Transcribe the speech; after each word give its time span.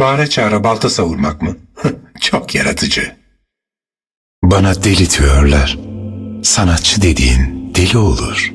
Bağıra 0.00 0.26
çağıra 0.30 0.64
balta 0.64 0.90
savurmak 0.90 1.42
mı? 1.42 1.56
Çok 2.20 2.54
yaratıcı. 2.54 3.16
Bana 4.42 4.82
deli 4.84 5.10
diyorlar. 5.10 5.78
Sanatçı 6.42 7.02
dediğin 7.02 7.74
deli 7.74 7.98
olur. 7.98 8.52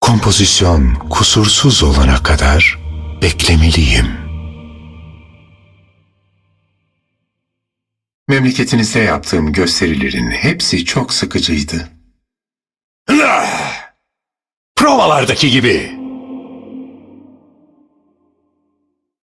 Kompozisyon 0.00 0.94
kusursuz 0.94 1.82
olana 1.82 2.22
kadar 2.22 2.78
beklemeliyim. 3.22 4.06
Memleketinizde 8.28 8.98
yaptığım 9.00 9.52
gösterilerin 9.52 10.30
hepsi 10.30 10.84
çok 10.84 11.12
sıkıcıydı. 11.12 11.88
Provalardaki 14.76 15.50
gibi. 15.50 15.97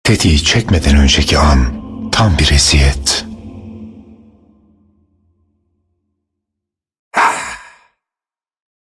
Tetiği 0.06 0.44
çekmeden 0.44 0.96
önceki 0.96 1.38
an 1.38 1.82
tam 2.12 2.38
bir 2.38 2.52
eziyet. 2.52 3.26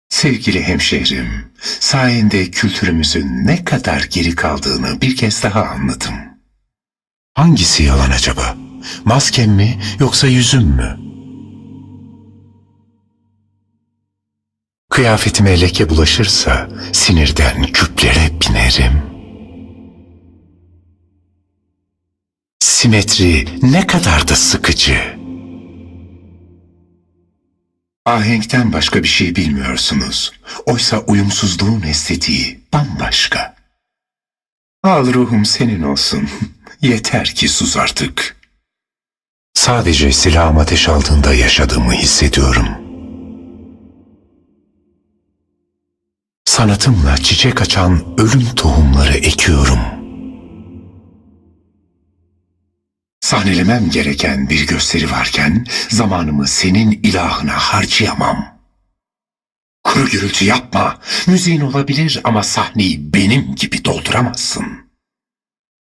Sevgili 0.08 0.62
hemşehrim, 0.62 1.52
sayende 1.80 2.50
kültürümüzün 2.50 3.46
ne 3.46 3.64
kadar 3.64 4.02
geri 4.10 4.34
kaldığını 4.34 5.00
bir 5.00 5.16
kez 5.16 5.42
daha 5.42 5.62
anladım. 5.64 6.14
Hangisi 7.34 7.82
yalan 7.82 8.10
acaba? 8.10 8.56
Maskem 9.04 9.50
mi 9.50 9.80
yoksa 10.00 10.26
yüzüm 10.26 10.64
mü? 10.64 10.98
Kıyafetime 14.90 15.60
leke 15.60 15.88
bulaşırsa 15.88 16.68
sinirden 16.92 17.62
küplere 17.62 18.40
binerim. 18.40 19.17
Simetri 22.78 23.48
ne 23.62 23.86
kadar 23.86 24.28
da 24.28 24.36
sıkıcı. 24.36 25.18
Ahenkten 28.06 28.72
başka 28.72 29.02
bir 29.02 29.08
şey 29.08 29.36
bilmiyorsunuz. 29.36 30.32
Oysa 30.66 30.98
uyumsuzluğun 30.98 31.82
estetiği 31.82 32.60
bambaşka. 32.72 33.56
Al 34.82 35.12
ruhum 35.12 35.44
senin 35.44 35.82
olsun. 35.82 36.28
Yeter 36.82 37.26
ki 37.26 37.48
sus 37.48 37.76
artık. 37.76 38.36
Sadece 39.54 40.12
silahım 40.12 40.58
ateş 40.58 40.88
altında 40.88 41.34
yaşadığımı 41.34 41.92
hissediyorum. 41.92 42.68
Sanatımla 46.44 47.16
çiçek 47.16 47.62
açan 47.62 48.04
ölüm 48.18 48.54
tohumları 48.56 49.16
ekiyorum. 49.16 49.97
Sahnelemem 53.28 53.90
gereken 53.90 54.48
bir 54.50 54.66
gösteri 54.66 55.10
varken 55.10 55.66
zamanımı 55.88 56.48
senin 56.48 56.90
ilahına 57.02 57.52
harcayamam. 57.52 58.58
Kuru 59.84 60.08
gürültü 60.08 60.44
yapma. 60.44 61.00
Müziğin 61.26 61.60
olabilir 61.60 62.20
ama 62.24 62.42
sahneyi 62.42 63.12
benim 63.12 63.54
gibi 63.54 63.84
dolduramazsın. 63.84 64.64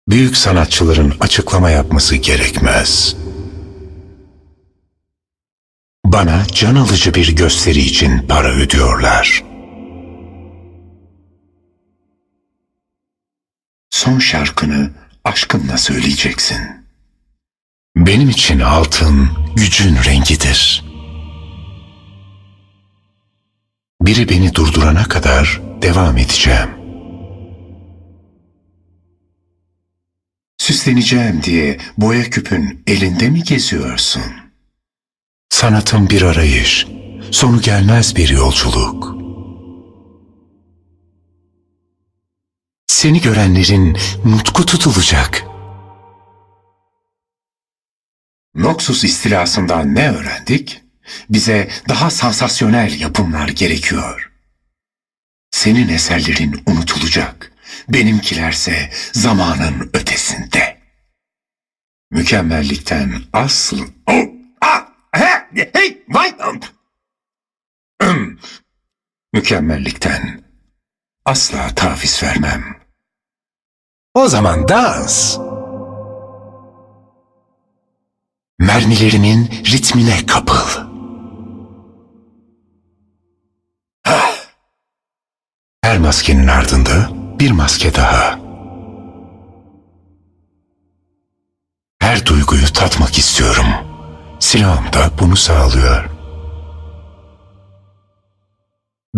Büyük 0.08 0.36
sanatçıların 0.36 1.14
açıklama 1.20 1.70
yapması 1.70 2.16
gerekmez. 2.16 3.16
Bana 6.04 6.46
can 6.52 6.74
alıcı 6.74 7.14
bir 7.14 7.36
gösteri 7.36 7.80
için 7.80 8.26
para 8.26 8.48
ödüyorlar. 8.54 9.44
Son 13.90 14.18
şarkını 14.18 14.90
aşkınla 15.24 15.78
söyleyeceksin. 15.78 16.83
Benim 17.96 18.28
için 18.28 18.60
altın 18.60 19.28
gücün 19.56 19.96
rengidir. 20.04 20.84
Biri 24.00 24.28
beni 24.28 24.54
durdurana 24.54 25.04
kadar 25.04 25.60
devam 25.82 26.16
edeceğim. 26.16 26.70
Süsleneceğim 30.58 31.42
diye 31.42 31.78
boya 31.98 32.22
küpün 32.30 32.82
elinde 32.86 33.30
mi 33.30 33.42
geziyorsun? 33.42 34.22
Sanatım 35.48 36.10
bir 36.10 36.22
arayış, 36.22 36.86
sonu 37.30 37.60
gelmez 37.60 38.16
bir 38.16 38.28
yolculuk. 38.28 39.16
Seni 42.86 43.20
görenlerin 43.20 43.96
nutku 44.24 44.66
tutulacak. 44.66 45.53
Noxus 48.54 49.04
istilasından 49.04 49.94
ne 49.94 50.10
öğrendik? 50.10 50.82
Bize 51.30 51.70
daha 51.88 52.10
sansasyonel 52.10 53.00
yapımlar 53.00 53.48
gerekiyor. 53.48 54.32
Senin 55.50 55.88
eserlerin 55.88 56.62
unutulacak. 56.66 57.52
Benimkilerse 57.88 58.90
zamanın 59.12 59.90
ötesinde. 59.94 60.80
Mükemmellikten 62.10 63.22
asıl... 63.32 63.88
Ah, 64.60 64.86
he, 65.12 65.70
hey, 65.72 66.04
vay. 66.08 66.34
Mükemmellikten 69.32 70.44
asla 71.24 71.74
taviz 71.74 72.22
vermem. 72.22 72.80
O 74.14 74.28
zaman 74.28 74.68
dans. 74.68 75.43
Mermilerimin 78.64 79.50
ritmine 79.72 80.26
kapıl. 80.26 80.84
Her 85.82 85.98
maskenin 85.98 86.46
ardında 86.46 87.08
bir 87.40 87.50
maske 87.50 87.94
daha. 87.94 88.38
Her 92.00 92.26
duyguyu 92.26 92.72
tatmak 92.72 93.18
istiyorum. 93.18 93.66
Silahım 94.40 94.92
da 94.92 95.10
bunu 95.20 95.36
sağlıyor. 95.36 96.10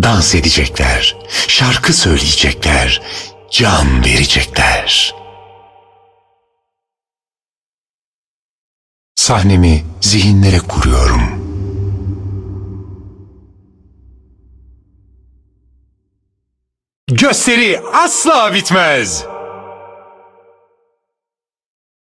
Dans 0.02 0.34
edecekler, 0.34 1.16
şarkı 1.48 1.92
söyleyecekler, 1.92 3.02
can 3.50 4.04
verecekler. 4.04 5.14
Sahnemi 9.26 9.84
zihinlere 10.00 10.58
kuruyorum. 10.58 11.22
Gösteri 17.10 17.80
asla 17.94 18.54
bitmez. 18.54 19.24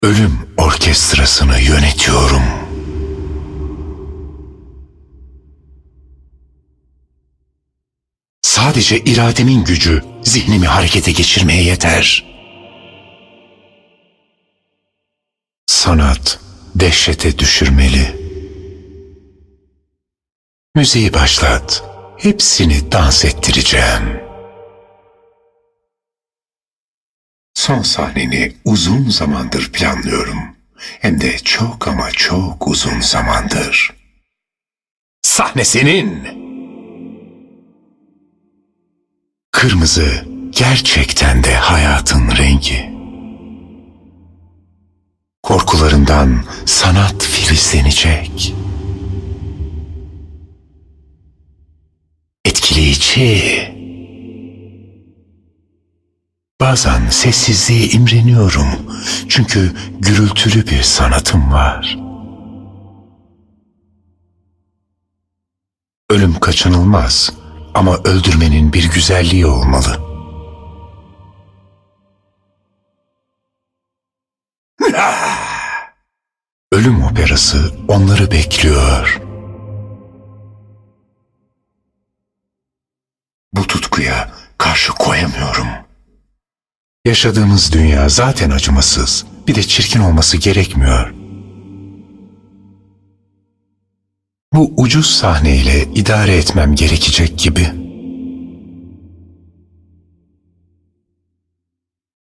Ölüm 0.03 0.55
orkestrasını 0.57 1.59
yönetiyorum. 1.59 2.43
Sadece 8.43 8.99
irademin 8.99 9.65
gücü 9.65 10.05
zihnimi 10.23 10.67
harekete 10.67 11.13
geçirmeye 11.13 11.63
yeter. 11.63 12.25
Sanat 15.67 16.44
dehşete 16.75 17.39
düşürmeli. 17.39 18.25
Müziği 20.75 21.15
başlat. 21.15 21.85
Hepsini 22.19 22.93
dans 22.93 23.25
ettireceğim. 23.25 24.21
Son 27.55 27.83
sahneni 27.83 28.53
uzun 28.65 29.11
zamandır 29.11 29.73
planlıyorum. 29.73 30.39
Hem 30.77 31.21
de 31.21 31.39
çok 31.39 31.89
ama 31.89 32.11
çok 32.11 32.69
uzun 32.69 33.01
zamandır. 33.01 33.93
Sahne 35.23 35.65
senin. 35.65 36.29
Kırmızı 39.53 40.25
gerçekten 40.51 41.45
de 41.45 41.55
hayatın 41.55 42.31
rengi. 42.37 42.94
Korkularından 45.45 46.45
sanat 46.67 47.23
filizlenecek. 47.23 48.55
Etkileyici. 52.45 53.75
Bazen 56.61 57.11
sessizliğe 57.11 57.89
imreniyorum. 57.89 58.67
Çünkü 59.29 59.73
gürültülü 59.99 60.67
bir 60.67 60.83
sanatım 60.83 61.53
var. 61.53 61.99
Ölüm 66.11 66.41
kaçınılmaz 66.41 67.33
ama 67.75 67.97
öldürmenin 67.97 68.73
bir 68.73 68.91
güzelliği 68.91 69.47
olmalı. 69.47 70.01
Ölüm 76.75 77.03
operası 77.03 77.75
onları 77.89 78.31
bekliyor. 78.31 79.21
Bu 83.53 83.67
tutkuya 83.67 84.33
karşı 84.59 84.93
koyamıyorum. 84.93 85.67
Yaşadığımız 87.05 87.73
dünya 87.73 88.09
zaten 88.09 88.51
acımasız. 88.51 89.27
Bir 89.49 89.55
de 89.55 89.63
çirkin 89.63 90.01
olması 90.01 90.37
gerekmiyor. 90.37 91.15
Bu 94.53 94.73
ucuz 94.77 95.07
sahneyle 95.07 95.85
idare 95.85 96.37
etmem 96.37 96.75
gerekecek 96.75 97.39
gibi. 97.39 97.73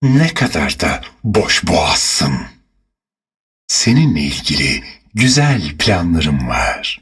Ne 0.02 0.34
kadar 0.34 0.80
da 0.80 1.02
boş 1.24 1.68
boğazsın. 1.68 2.51
Seninle 3.72 4.20
ilgili 4.20 4.84
güzel 5.14 5.78
planlarım 5.78 6.48
var. 6.48 7.02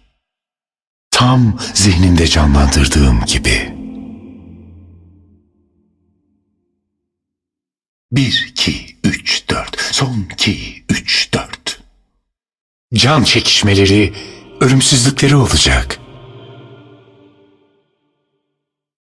Tam 1.11 1.59
zihnimde 1.73 2.27
canlandırdığım 2.27 3.25
gibi. 3.25 3.73
Bir, 8.11 8.47
iki, 8.49 8.97
üç, 9.03 9.49
dört. 9.49 9.81
Son 9.81 10.27
iki, 10.33 10.85
üç, 10.89 11.33
dört. 11.33 11.81
Can 12.93 13.23
çekişmeleri, 13.23 14.13
ölümsüzlükleri 14.61 15.35
olacak. 15.35 15.99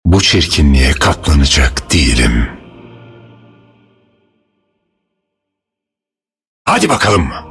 Bu 0.05 0.21
çirkinliğe 0.21 0.91
katlanacak 0.91 1.93
değilim. 1.93 2.49
Hadi 6.65 6.89
bakalım. 6.89 7.46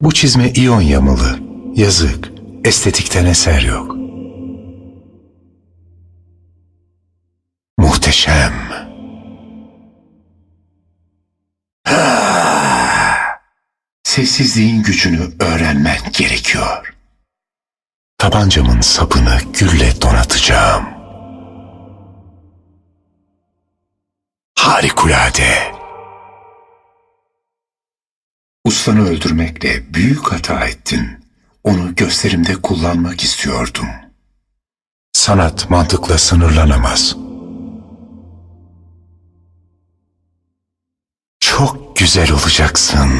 Bu 0.00 0.14
çizme 0.14 0.50
iyon 0.50 0.80
yamalı. 0.80 1.38
Yazık. 1.74 2.28
Estetikten 2.64 3.24
eser 3.24 3.62
yok. 3.62 3.96
Muhteşem. 7.78 8.52
Sessizliğin 14.02 14.82
gücünü 14.82 15.28
öğrenmen 15.40 15.98
gerekiyor. 16.18 16.94
Tabancamın 18.18 18.80
sapını 18.80 19.38
gülle 19.58 20.02
donatacağım. 20.02 20.84
Harikulade. 24.58 25.77
Ustanı 28.78 29.08
öldürmekle 29.08 29.94
büyük 29.94 30.32
hata 30.32 30.64
ettin. 30.64 31.24
Onu 31.64 31.94
gösterimde 31.94 32.54
kullanmak 32.54 33.20
istiyordum. 33.20 33.86
Sanat 35.12 35.70
mantıkla 35.70 36.18
sınırlanamaz. 36.18 37.16
Çok 41.40 41.96
güzel 41.96 42.32
olacaksın. 42.32 43.10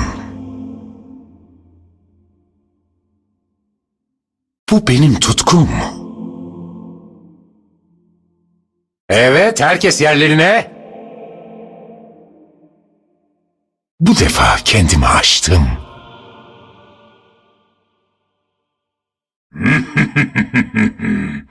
Bu 4.70 4.86
benim 4.86 5.20
tutkum. 5.20 5.70
Evet, 9.08 9.60
herkes 9.60 10.00
yerlerine. 10.00 10.77
Bu 14.00 14.18
defa 14.18 14.56
kendimi 14.64 15.06
aştım. 15.06 15.68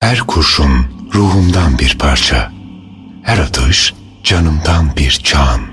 Her 0.00 0.20
kurşun 0.20 0.86
ruhumdan 1.14 1.78
bir 1.78 1.98
parça. 1.98 2.52
Her 3.22 3.38
atış 3.38 3.94
canımdan 4.24 4.96
bir 4.96 5.20
can. 5.24 5.71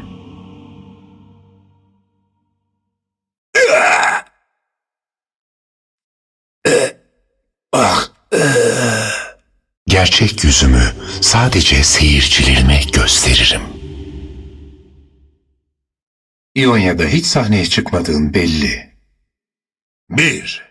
Gerçek 10.00 10.44
yüzümü 10.44 10.94
sadece 11.22 11.84
seyircilerime 11.84 12.82
gösteririm. 12.94 13.62
İonya'da 16.56 17.04
hiç 17.04 17.26
sahneye 17.26 17.66
çıkmadığın 17.66 18.34
belli. 18.34 18.94
Bir, 20.10 20.64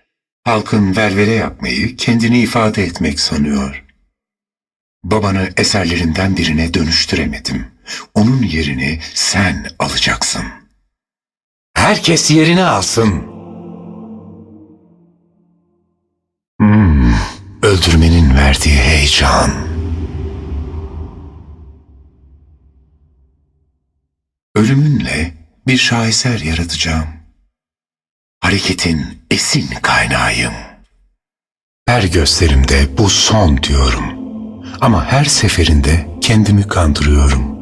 halkın 0.44 0.96
velvele 0.96 1.32
yapmayı 1.32 1.96
kendini 1.96 2.40
ifade 2.40 2.82
etmek 2.84 3.20
sanıyor. 3.20 3.84
Babanı 5.04 5.50
eserlerinden 5.56 6.36
birine 6.36 6.74
dönüştüremedim. 6.74 7.66
Onun 8.14 8.42
yerini 8.42 9.00
sen 9.14 9.70
alacaksın. 9.78 10.44
Herkes 11.74 12.30
yerini 12.30 12.64
alsın. 12.64 13.37
Öldürmenin 17.78 18.34
verdiği 18.34 18.76
heyecan. 18.76 19.50
Ölümünle 24.54 25.34
bir 25.66 25.76
şaheser 25.76 26.40
yaratacağım. 26.40 27.08
Hareketin 28.40 29.06
esin 29.30 29.68
kaynağıyım. 29.82 30.52
Her 31.86 32.02
gösterimde 32.02 32.98
bu 32.98 33.08
son 33.08 33.62
diyorum. 33.62 34.18
Ama 34.80 35.04
her 35.04 35.24
seferinde 35.24 36.08
kendimi 36.20 36.68
kandırıyorum. 36.68 37.58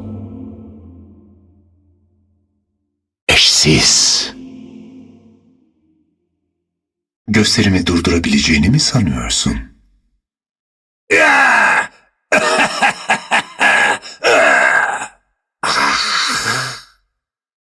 Eşsiz. 3.29 4.33
Gösterimi 7.29 7.87
durdurabileceğini 7.87 8.71
mi 8.71 8.81
sanıyorsun? 8.81 9.76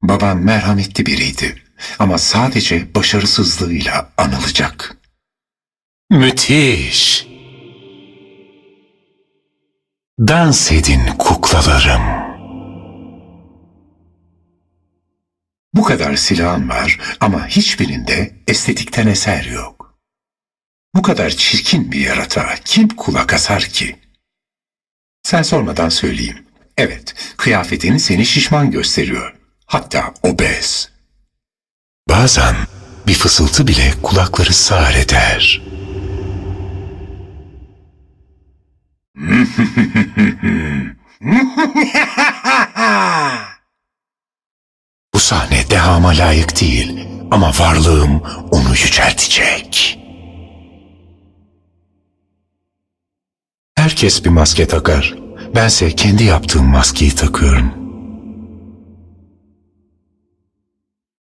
Babam 0.03 0.45
merhametli 0.45 1.07
biriydi 1.07 1.63
ama 1.99 2.19
sadece 2.19 2.95
başarısızlığıyla 2.95 4.13
anılacak. 4.17 4.97
Müthiş. 6.11 7.27
Dans 10.19 10.73
edin 10.73 11.07
kuklalarım. 11.19 12.03
Bu 15.75 15.83
kadar 15.83 16.17
silahın 16.17 16.69
var 16.69 16.99
ama 17.21 17.47
hiçbirinde 17.47 18.33
estetikten 18.49 19.07
eser 19.07 19.45
yok. 19.45 19.72
Bu 20.95 21.03
kadar 21.03 21.31
çirkin 21.31 21.93
bir 21.93 22.01
yaratığa 22.01 22.55
kim 22.65 22.89
kulak 22.89 23.35
asar 23.35 23.63
ki? 23.63 23.97
Sen 25.23 25.43
sormadan 25.43 25.89
söyleyeyim. 25.89 26.47
Evet, 26.77 27.15
kıyafetin 27.37 27.97
seni 27.97 28.27
şişman 28.27 28.71
gösteriyor. 28.71 29.37
Hatta 29.67 30.15
obez. 30.23 30.91
Bazen 32.09 32.57
bir 33.07 33.15
fısıltı 33.15 33.67
bile 33.67 33.93
kulakları 34.03 34.53
sağır 34.53 34.95
eder. 34.95 35.63
Bu 45.15 45.19
sahne 45.19 45.71
dehama 45.71 46.09
layık 46.09 46.61
değil 46.61 47.09
ama 47.31 47.53
varlığım 47.59 48.23
onu 48.51 48.69
yüceltecek. 48.71 50.02
Herkes 53.83 54.25
bir 54.25 54.31
maske 54.31 54.69
takar. 54.69 55.15
Bense 55.55 55.97
kendi 55.97 56.25
yaptığım 56.25 56.67
maskeyi 56.67 57.15
takıyorum. 57.15 57.75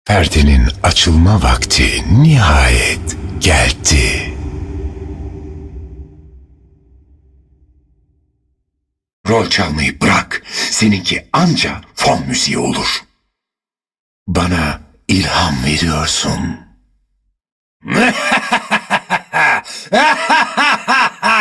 Perdenin 0.04 0.68
açılma 0.82 1.42
vakti 1.42 2.04
nihayet 2.22 3.16
geldi. 3.40 4.34
Rol 9.28 9.50
çalmayı 9.50 10.00
bırak. 10.00 10.42
Seninki 10.70 11.28
anca 11.32 11.80
fon 11.94 12.26
müziği 12.26 12.58
olur. 12.58 13.02
Bana 14.26 14.80
ilham 15.08 15.54
veriyorsun. 15.64 16.58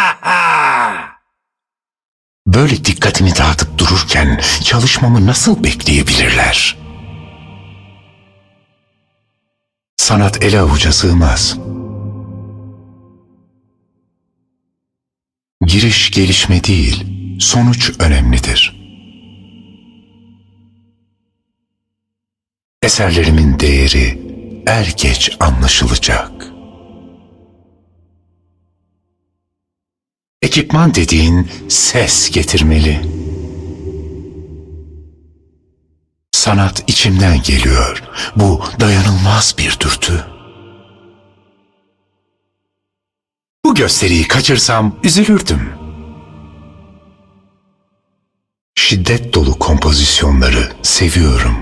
Böyle 2.57 2.85
dikkatini 2.85 3.35
dağıtıp 3.35 3.77
dururken 3.77 4.41
çalışmamı 4.63 5.25
nasıl 5.25 5.63
bekleyebilirler? 5.63 6.77
Sanat 9.97 10.43
ele 10.43 10.59
avuca 10.59 10.91
sığmaz. 10.91 11.57
Giriş 15.65 16.11
gelişme 16.11 16.63
değil, 16.63 17.05
sonuç 17.39 17.91
önemlidir. 17.99 18.75
Eserlerimin 22.81 23.59
değeri 23.59 24.21
er 24.67 24.93
geç 24.97 25.37
anlaşılacak. 25.39 26.56
Ekipman 30.41 30.93
dediğin 30.93 31.51
ses 31.69 32.31
getirmeli. 32.31 33.01
Sanat 36.31 36.83
içimden 36.87 37.41
geliyor. 37.41 38.03
Bu 38.35 38.61
dayanılmaz 38.79 39.55
bir 39.57 39.79
dürtü. 39.79 40.25
Bu 43.65 43.75
gösteriyi 43.75 44.27
kaçırsam 44.27 44.99
üzülürdüm. 45.03 45.73
Şiddet 48.75 49.33
dolu 49.33 49.59
kompozisyonları 49.59 50.71
seviyorum. 50.83 51.57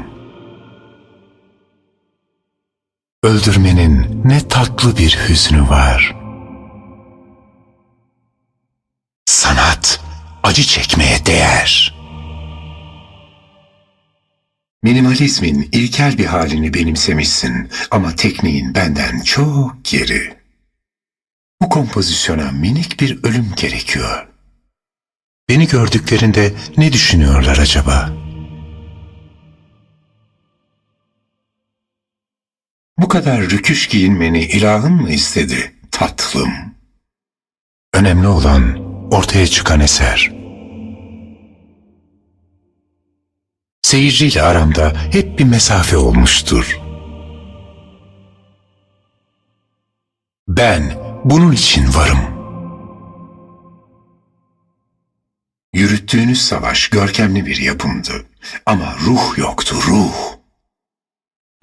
Öldürmenin 3.24 4.22
ne 4.26 4.48
tatlı 4.48 4.98
bir 4.98 5.20
hüznü 5.30 5.70
var. 5.70 6.15
Acı 10.56 10.64
çekmeye 10.64 11.26
değer. 11.26 11.96
Minimalizmin 14.84 15.70
ilkel 15.72 16.18
bir 16.18 16.26
halini 16.26 16.74
benimsemişsin 16.74 17.70
ama 17.92 18.16
tekniğin 18.16 18.76
benden 18.76 19.22
çok 19.22 19.76
geri. 19.84 20.38
Bu 21.62 21.70
kompozisyona 21.70 22.52
minik 22.52 23.00
bir 23.00 23.24
ölüm 23.24 23.52
gerekiyor. 23.56 24.28
Beni 25.50 25.68
gördüklerinde 25.68 26.54
ne 26.78 26.94
düşünüyorlar 26.94 27.58
acaba? 27.58 28.14
Bu 32.98 33.08
kadar 33.08 33.42
rüküş 33.42 33.88
giyinmeni 33.88 34.44
ilahın 34.44 34.94
mı 34.94 35.10
istedi 35.10 35.74
tatlım? 35.92 36.52
Önemli 37.94 38.28
olan 38.28 38.78
ortaya 39.12 39.48
çıkan 39.48 39.80
eser. 39.80 40.45
Seyirciyle 43.96 44.42
aramda 44.42 44.94
hep 45.12 45.40
bir 45.40 45.44
mesafe 45.44 45.98
olmuştur. 45.98 46.80
Ben 50.48 50.94
bunun 51.26 51.52
için 51.52 51.94
varım. 51.94 52.20
Yürüttüğünüz 55.74 56.42
savaş 56.42 56.88
görkemli 56.88 57.46
bir 57.46 57.58
yapımdı. 57.58 58.26
Ama 58.66 58.96
ruh 59.06 59.38
yoktu, 59.38 59.76
ruh. 59.88 60.38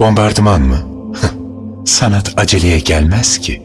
Bombardıman 0.00 0.62
mı? 0.62 1.14
Sanat 1.86 2.34
aceleye 2.36 2.78
gelmez 2.78 3.38
ki. 3.38 3.62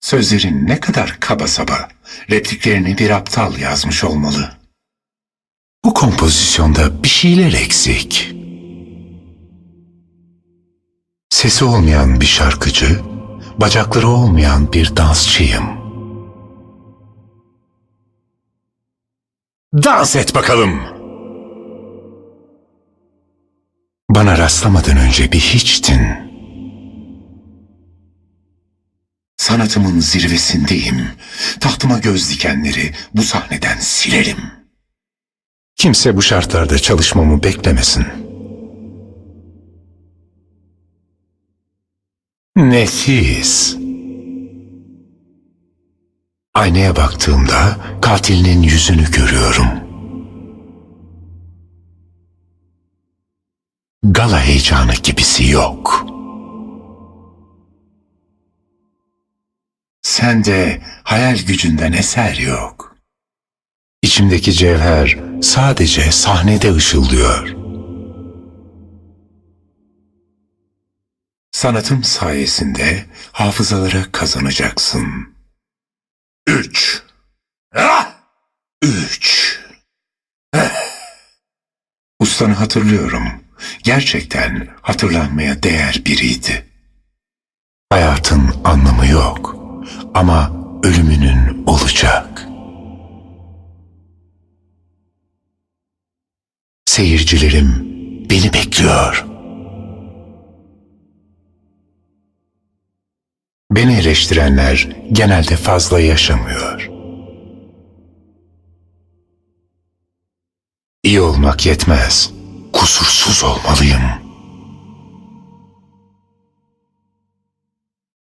Sözlerin 0.00 0.66
ne 0.66 0.80
kadar 0.80 1.16
kaba 1.20 1.46
saba, 1.46 1.88
repliklerini 2.30 2.98
bir 2.98 3.10
aptal 3.10 3.58
yazmış 3.58 4.04
olmalı. 4.04 4.61
Bu 5.84 5.94
kompozisyonda 5.94 7.02
bir 7.04 7.08
şeyler 7.08 7.52
eksik. 7.52 8.34
Sesi 11.30 11.64
olmayan 11.64 12.20
bir 12.20 12.26
şarkıcı, 12.26 13.00
bacakları 13.58 14.08
olmayan 14.08 14.72
bir 14.72 14.96
dansçıyım. 14.96 15.64
Dans 19.74 20.16
et 20.16 20.34
bakalım. 20.34 20.80
Bana 24.10 24.38
rastlamadan 24.38 24.96
önce 24.96 25.32
bir 25.32 25.40
hiçtin. 25.40 26.08
Sanatımın 29.36 30.00
zirvesindeyim. 30.00 31.08
Tahtıma 31.60 31.98
göz 31.98 32.30
dikenleri 32.30 32.94
bu 33.14 33.22
sahneden 33.22 33.78
silerim. 33.78 34.61
Kimse 35.82 36.16
bu 36.16 36.22
şartlarda 36.22 36.78
çalışmamı 36.78 37.42
beklemesin. 37.42 38.06
Nefis. 42.56 43.76
Aynaya 46.54 46.96
baktığımda 46.96 47.76
katilinin 48.02 48.62
yüzünü 48.62 49.10
görüyorum. 49.10 49.68
Gala 54.02 54.40
heyecanı 54.40 54.92
gibisi 55.02 55.50
yok. 55.50 56.06
Sende 60.02 60.82
hayal 61.02 61.38
gücünden 61.38 61.92
eser 61.92 62.34
yok. 62.34 62.91
İçimdeki 64.12 64.52
cevher 64.52 65.18
sadece 65.42 66.12
sahnede 66.12 66.74
ışıldıyor. 66.74 67.48
Sanatım 71.52 72.04
sayesinde 72.04 73.06
hafızalara 73.32 74.12
kazanacaksın. 74.12 75.34
Üç. 76.46 77.02
Ah! 77.74 78.12
Üç. 78.82 79.58
Eh. 80.54 80.70
Ustanı 82.20 82.52
hatırlıyorum. 82.52 83.28
Gerçekten 83.82 84.68
hatırlanmaya 84.82 85.62
değer 85.62 86.02
biriydi. 86.06 86.66
Hayatın 87.90 88.54
anlamı 88.64 89.06
yok 89.06 89.56
ama 90.14 90.52
ölümünün 90.82 91.64
olacak. 91.66 92.31
Seyircilerim 96.92 97.86
beni 98.30 98.52
bekliyor. 98.52 99.24
Beni 103.70 103.94
eleştirenler 103.96 104.88
genelde 105.12 105.56
fazla 105.56 106.00
yaşamıyor. 106.00 106.90
İyi 111.02 111.20
olmak 111.20 111.66
yetmez. 111.66 112.32
Kusursuz 112.72 113.44
olmalıyım. 113.44 114.02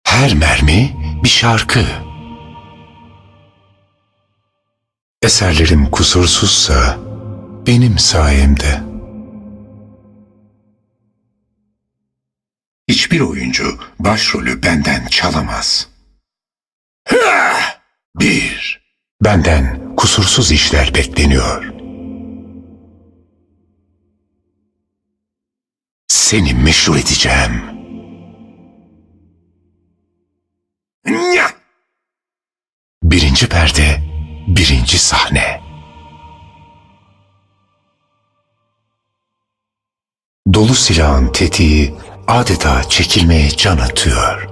Her 0.03 0.33
mermi 0.33 0.95
bir 1.23 1.29
şarkı. 1.29 1.85
Eserlerim 5.21 5.91
kusursuzsa 5.91 7.08
benim 7.69 7.97
sayemde. 7.97 8.83
Hiçbir 12.87 13.19
oyuncu 13.19 13.79
başrolü 13.99 14.63
benden 14.63 15.07
çalamaz. 15.07 15.89
Bir. 18.15 18.81
Benden 19.23 19.95
kusursuz 19.95 20.51
işler 20.51 20.93
bekleniyor. 20.95 21.73
Seni 26.07 26.53
meşhur 26.53 26.95
edeceğim. 26.95 27.63
Birinci 33.03 33.49
perde, 33.49 34.03
birinci 34.47 34.99
sahne. 34.99 35.68
Dolu 40.53 40.73
silahın 40.73 41.31
tetiği 41.31 41.93
adeta 42.27 42.83
çekilmeye 42.89 43.49
can 43.49 43.77
atıyor. 43.77 44.49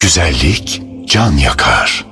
Güzellik 0.00 0.82
can 1.06 1.32
yakar. 1.32 2.06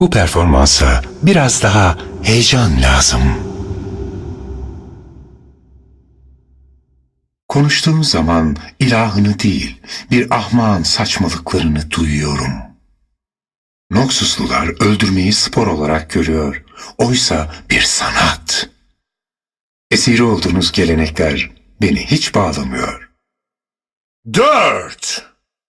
Bu 0.00 0.10
performansa 0.10 1.02
biraz 1.22 1.62
daha 1.62 1.98
heyecan 2.22 2.82
lazım. 2.82 3.22
Konuştuğun 7.48 8.02
zaman 8.02 8.56
ilahını 8.78 9.38
değil, 9.38 9.80
bir 10.10 10.34
ahmağın 10.34 10.82
saçmalıklarını 10.82 11.90
duyuyorum. 11.90 12.71
Noksuslular 13.92 14.82
öldürmeyi 14.84 15.32
spor 15.32 15.66
olarak 15.66 16.10
görüyor. 16.10 16.64
Oysa 16.98 17.54
bir 17.70 17.80
sanat. 17.80 18.68
Esiri 19.90 20.22
olduğunuz 20.22 20.72
gelenekler 20.72 21.50
beni 21.82 22.06
hiç 22.06 22.34
bağlamıyor. 22.34 23.10
Dört! 24.34 25.24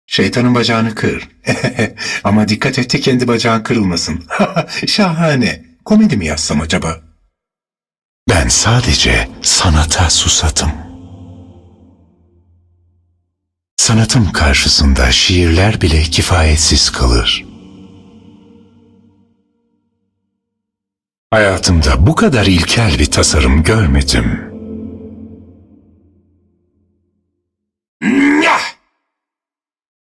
Şeytanın 0.08 0.56
bacağını 0.56 0.96
kır. 0.96 1.30
Ama 2.24 2.48
dikkat 2.48 2.80
et 2.80 2.94
de 2.94 3.00
kendi 3.00 3.28
bacağın 3.28 3.64
kırılmasın. 3.64 4.26
Şahane. 4.88 5.66
Komedi 5.86 6.18
mi 6.18 6.26
yazsam 6.26 6.62
acaba? 6.62 7.02
Ben 8.30 8.48
sadece 8.48 9.30
sanata 9.42 10.10
susatım. 10.10 10.72
Sanatım 13.78 14.32
karşısında 14.32 15.12
şiirler 15.12 15.82
bile 15.82 16.02
kifayetsiz 16.02 16.90
kalır. 16.90 17.49
Hayatımda 21.32 22.08
bu 22.08 22.16
kadar 22.16 22.46
ilkel 22.46 23.00
bir 23.00 23.12
tasarım 23.12 23.64
görmedim. 23.64 24.50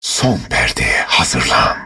Son 0.00 0.38
perdeye 0.50 1.02
hazırlan. 1.02 1.76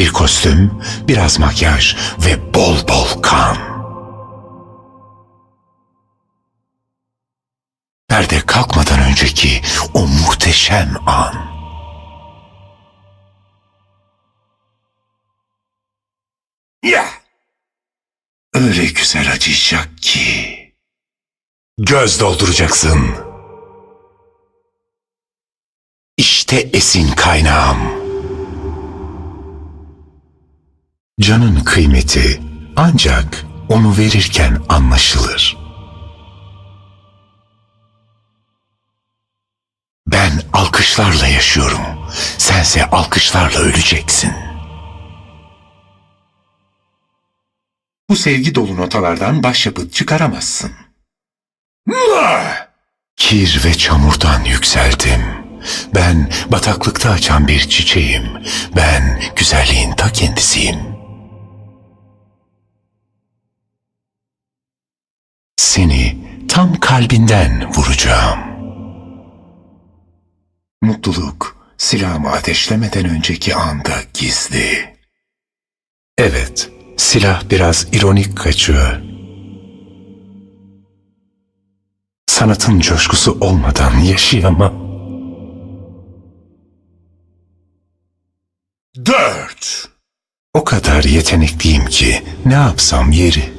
Bir 0.00 0.12
kostüm, 0.12 0.82
biraz 1.08 1.38
makyaj 1.38 1.96
ve 2.26 2.54
bol 2.54 2.88
bol 2.88 3.22
kan. 3.22 3.56
Perde 8.08 8.40
kalkmadan 8.46 9.00
önceki 9.10 9.62
o 9.94 10.06
muhteşem 10.06 10.96
an. 11.06 11.34
Ya! 16.82 17.17
Öyle 18.58 18.86
güzel 18.86 19.32
acıyacak 19.32 19.98
ki. 19.98 20.58
Göz 21.78 22.20
dolduracaksın. 22.20 23.14
İşte 26.16 26.56
esin 26.72 27.10
kaynağım. 27.10 27.78
Canın 31.20 31.60
kıymeti 31.60 32.40
ancak 32.76 33.44
onu 33.68 33.98
verirken 33.98 34.62
anlaşılır. 34.68 35.56
Ben 40.06 40.32
alkışlarla 40.52 41.26
yaşıyorum. 41.26 41.82
Sense 42.38 42.84
alkışlarla 42.84 43.58
öleceksin. 43.58 44.47
Bu 48.08 48.16
sevgi 48.16 48.54
dolu 48.54 48.76
notalardan 48.76 49.42
başyapıt 49.42 49.92
çıkaramazsın. 49.92 50.72
Kir 53.16 53.64
ve 53.64 53.74
çamurdan 53.74 54.44
yükseldim. 54.44 55.22
Ben 55.94 56.30
bataklıkta 56.52 57.10
açan 57.10 57.48
bir 57.48 57.60
çiçeğim. 57.60 58.24
Ben 58.76 59.22
güzelliğin 59.36 59.92
ta 59.92 60.12
kendisiyim. 60.12 60.78
Seni 65.56 66.18
tam 66.48 66.80
kalbinden 66.80 67.74
vuracağım. 67.74 68.38
Mutluluk 70.82 71.56
silahımı 71.78 72.30
ateşlemeden 72.30 73.04
önceki 73.04 73.54
anda 73.54 73.94
gizli. 74.14 74.96
Evet, 76.18 76.70
silah 76.98 77.50
biraz 77.50 77.86
ironik 77.92 78.36
kaçıyor. 78.36 79.00
Sanatın 82.26 82.80
coşkusu 82.80 83.38
olmadan 83.40 83.98
yaşayamam. 83.98 84.88
Dört! 89.06 89.88
O 90.54 90.64
kadar 90.64 91.04
yetenekliyim 91.04 91.86
ki 91.86 92.22
ne 92.46 92.54
yapsam 92.54 93.12
yeri. 93.12 93.52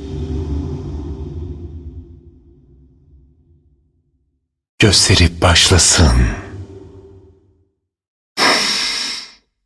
Gösterip 4.79 5.41
başlasın. 5.41 6.27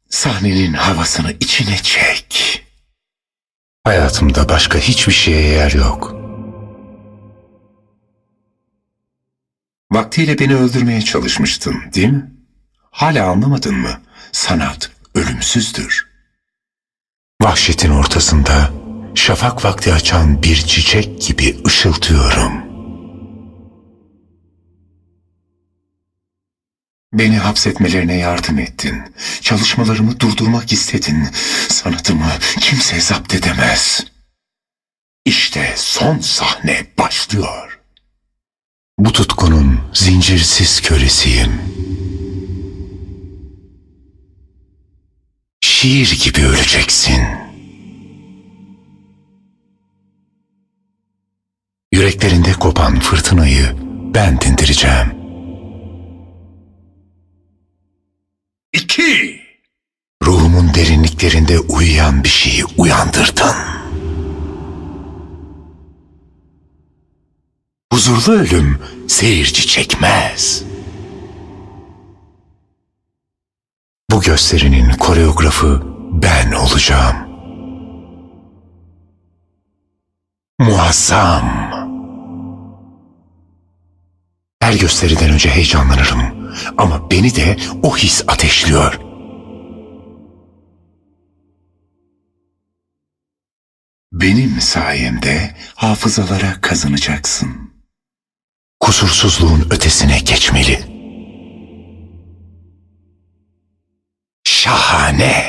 Sahnenin 0.09 0.73
havasını 0.73 1.31
içine 1.39 1.77
çek. 1.77 2.42
Hayatımda 3.83 4.49
başka 4.49 4.79
hiçbir 4.79 5.13
şeye 5.13 5.47
yer 5.47 5.71
yok. 5.71 6.15
Vaktiyle 9.91 10.39
beni 10.39 10.55
öldürmeye 10.55 11.01
çalışmıştın, 11.01 11.75
değil 11.93 12.09
mi? 12.09 12.31
Hala 12.91 13.29
anlamadın 13.29 13.75
mı? 13.75 14.01
Sanat 14.31 14.91
ölümsüzdür. 15.15 16.07
Vahşetin 17.41 17.89
ortasında 17.89 18.71
şafak 19.15 19.65
vakti 19.65 19.93
açan 19.93 20.43
bir 20.43 20.55
çiçek 20.55 21.21
gibi 21.21 21.57
ışıltıyorum. 21.67 22.62
Beni 27.13 27.37
hapsetmelerine 27.37 28.17
yardım 28.17 28.59
ettin. 28.59 29.03
Çalışmalarımı 29.41 30.19
durdurmak 30.19 30.73
istedin. 30.73 31.27
Sanatımı 31.69 32.31
kimse 32.59 33.01
zapt 33.01 33.35
edemez. 33.35 34.05
İşte 35.25 35.73
son 35.77 36.19
sahne 36.19 36.85
başlıyor. 36.97 37.79
Bu 38.97 39.11
tutkunun 39.11 39.79
zincirsiz 39.93 40.81
kölesiyim. 40.81 41.61
Şiir 45.61 46.23
gibi 46.23 46.45
öleceksin. 46.45 47.23
Yüreklerinde 51.91 52.53
kopan 52.53 52.99
fırtınayı 52.99 53.75
ben 54.13 54.41
dindireceğim. 54.41 55.22
İki! 58.73 59.41
Ruhumun 60.23 60.73
derinliklerinde 60.73 61.59
uyuyan 61.59 62.23
bir 62.23 62.29
şeyi 62.29 62.65
uyandırdın. 62.77 63.55
Huzurlu 67.93 68.39
ölüm 68.39 68.79
seyirci 69.07 69.67
çekmez. 69.67 70.63
Bu 74.11 74.21
gösterinin 74.21 74.89
koreografı 74.91 75.83
ben 76.11 76.51
olacağım. 76.51 77.15
Muazzam. 80.59 81.72
Her 84.63 84.73
gösteriden 84.73 85.29
önce 85.29 85.49
heyecanlanırım 85.49 86.21
ama 86.77 87.11
beni 87.11 87.35
de 87.35 87.57
o 87.83 87.97
his 87.97 88.23
ateşliyor. 88.27 88.99
Benim 94.11 94.61
sayemde 94.61 95.55
hafızalara 95.75 96.61
kazanacaksın. 96.61 97.73
kusursuzluğun 98.79 99.67
ötesine 99.69 100.19
geçmeli. 100.19 100.79
Şahane. 104.43 105.45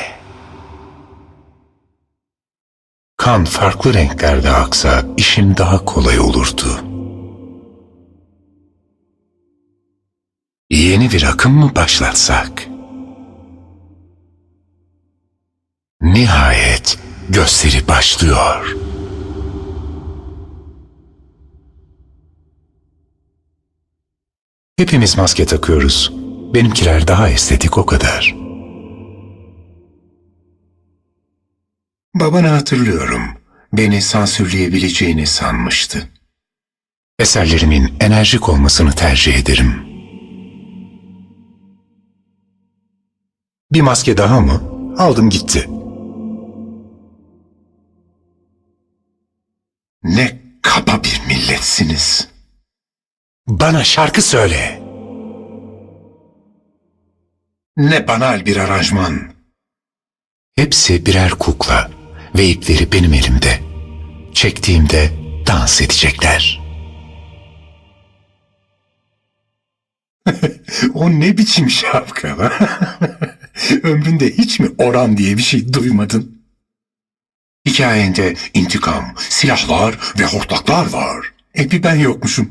Kan 3.17 3.45
farklı 3.45 3.95
renklerde 3.95 4.51
aksa 4.51 5.05
işim 5.17 5.57
daha 5.57 5.85
kolay 5.85 6.21
olurdu. 6.21 6.84
Yeni 10.75 11.11
bir 11.11 11.23
akım 11.23 11.53
mı 11.53 11.73
başlatsak? 11.77 12.69
Nihayet 16.03 16.99
gösteri 17.29 17.89
başlıyor. 17.89 18.77
Hepimiz 24.77 25.17
maske 25.17 25.47
takıyoruz. 25.47 26.13
Benimkiler 26.55 27.09
daha 27.09 27.29
estetik 27.29 27.79
o 27.79 27.87
kadar. 27.87 28.35
Babanı 32.15 32.49
hatırlıyorum. 32.49 33.23
Beni 33.73 34.03
sansürleyebileceğini 34.03 35.27
sanmıştı. 35.27 36.09
Eserlerimin 37.19 37.95
enerjik 38.01 38.49
olmasını 38.49 38.93
tercih 38.93 39.35
ederim. 39.35 39.94
Bir 43.73 43.81
maske 43.81 44.17
daha 44.17 44.41
mı? 44.41 44.63
Aldım 44.99 45.31
gitti. 45.31 45.69
Ne 50.03 50.43
kaba 50.63 51.03
bir 51.05 51.23
milletsiniz. 51.29 52.29
Bana 53.47 53.85
şarkı 53.85 54.23
söyle. 54.23 54.83
Ne 57.77 58.09
banal 58.09 58.47
bir 58.47 58.57
aranjman. 58.57 59.35
Hepsi 60.57 61.07
birer 61.07 61.31
kukla 61.31 61.91
ve 62.37 62.47
ipleri 62.49 62.93
benim 62.93 63.15
elimde. 63.15 63.61
Çektiğimde 64.35 65.11
dans 65.47 65.81
edecekler. 65.83 66.61
O 70.95 71.11
ne 71.11 71.39
biçim 71.39 71.71
şapka 71.71 72.39
lan? 72.39 72.53
Ömründe 73.83 74.31
hiç 74.31 74.61
mi 74.61 74.71
oran 74.79 75.17
diye 75.17 75.37
bir 75.37 75.43
şey 75.43 75.73
duymadın? 75.73 76.43
Hikayende 77.67 78.35
intikam, 78.55 79.15
silahlar 79.19 79.99
ve 80.19 80.25
hortlaklar 80.25 80.93
var. 80.93 81.33
E 81.59 81.71
bir 81.71 81.83
ben 81.83 81.95
yokmuşum. 81.95 82.51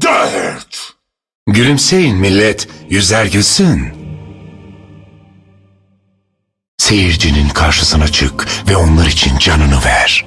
Dört! 0.00 0.94
Gülümseyin 1.46 2.16
millet, 2.16 2.68
yüzler 2.90 3.26
gülsün. 3.26 3.88
Seyircinin 6.78 7.48
karşısına 7.48 8.08
çık 8.08 8.46
ve 8.68 8.76
onlar 8.76 9.06
için 9.06 9.38
canını 9.38 9.84
ver. 9.84 10.26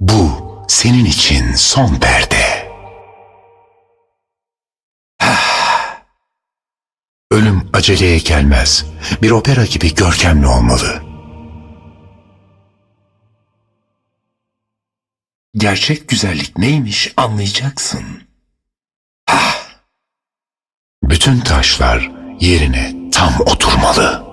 Bu 0.00 0.42
senin 0.68 1.04
için 1.04 1.54
son 1.54 1.94
perde. 1.94 2.72
Ölüm 7.30 7.68
aceleye 7.82 8.18
gelmez. 8.18 8.86
Bir 9.22 9.30
opera 9.30 9.64
gibi 9.64 9.94
görkemli 9.94 10.46
olmalı. 10.46 11.02
Gerçek 15.54 16.08
güzellik 16.08 16.58
neymiş 16.58 17.12
anlayacaksın. 17.16 18.04
Bütün 21.02 21.40
taşlar 21.40 22.10
yerine 22.40 23.10
tam 23.12 23.40
oturmalı. 23.40 24.24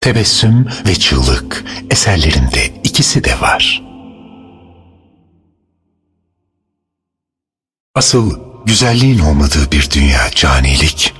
Tebessüm 0.00 0.66
ve 0.88 0.94
çığlık 0.94 1.64
eserlerinde 1.90 2.66
ikisi 2.84 3.24
de 3.24 3.40
var. 3.40 3.82
Asıl 7.94 8.53
güzelliğin 8.66 9.18
olmadığı 9.18 9.72
bir 9.72 9.90
dünya 9.90 10.30
canilik. 10.30 11.14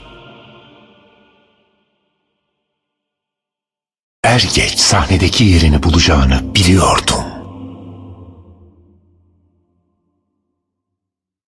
Er 4.24 4.48
geç 4.54 4.78
sahnedeki 4.78 5.44
yerini 5.44 5.82
bulacağını 5.82 6.54
biliyordum. 6.54 7.24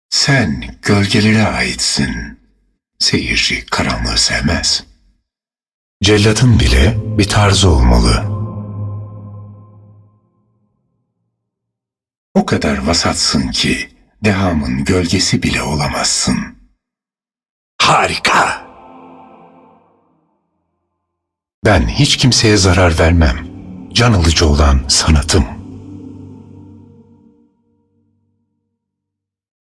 Sen 0.10 0.78
gölgelere 0.82 1.48
aitsin. 1.48 2.40
Seyirci 3.00 3.66
karanlığı 3.66 4.18
sevmez. 4.18 4.84
Cellatın 6.04 6.60
bile 6.60 6.98
bir 7.18 7.30
tarzı 7.30 7.70
olmalı. 7.70 8.24
O 12.34 12.46
kadar 12.46 12.78
vasatsın 12.78 13.48
ki 13.48 13.90
dehamın 14.24 14.84
gölgesi 14.84 15.44
bile 15.44 15.62
olamazsın. 15.64 16.38
Harika! 17.82 18.68
Ben 21.66 21.88
hiç 21.88 22.18
kimseye 22.18 22.58
zarar 22.58 23.00
vermem. 23.00 23.48
Can 23.94 24.14
alıcı 24.14 24.48
olan 24.48 24.82
sanatım. 24.88 25.46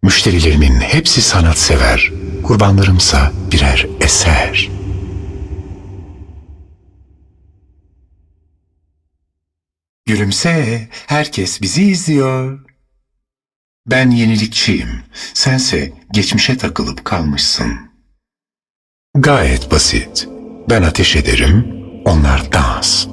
Müşterilerimin 0.02 0.80
hepsi 0.80 1.22
sanatsever. 1.22 2.12
Kurbanlarımsa 2.42 3.32
birer 3.52 3.86
eser. 4.00 4.70
Gülümse, 10.06 10.88
herkes 11.06 11.62
bizi 11.62 11.82
izliyor. 11.82 12.69
Ben 13.90 14.10
yenilikçiyim, 14.10 15.02
sense 15.34 15.92
geçmişe 16.12 16.56
takılıp 16.56 17.04
kalmışsın. 17.04 17.90
Gayet 19.14 19.70
basit. 19.70 20.28
Ben 20.70 20.82
ateş 20.82 21.16
ederim, 21.16 21.84
onlar 22.04 22.52
dans. 22.52 23.06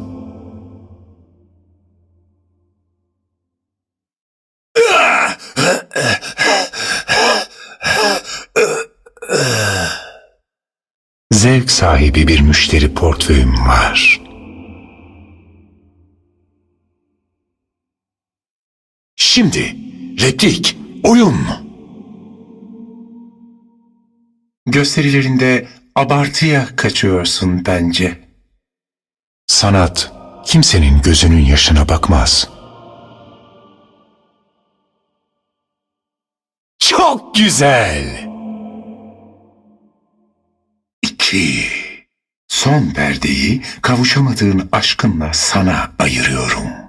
Zevk 11.31 11.71
sahibi 11.71 12.27
bir 12.27 12.41
müşteri 12.41 12.93
portföyüm 12.93 13.67
var. 13.67 14.21
Şimdi 19.15 19.86
replik, 20.19 20.77
oyun. 21.03 21.37
Gösterilerinde 24.65 25.67
abartıya 25.95 26.67
kaçıyorsun 26.75 27.65
bence. 27.65 28.27
Sanat 29.47 30.11
kimsenin 30.45 31.01
gözünün 31.01 31.45
yaşına 31.45 31.89
bakmaz. 31.89 32.49
Çok 36.79 37.35
güzel. 37.35 38.27
İki. 41.01 41.65
Son 42.47 42.89
perdeyi 42.89 43.61
kavuşamadığın 43.81 44.69
aşkınla 44.71 45.33
sana 45.33 45.91
ayırıyorum. 45.99 46.86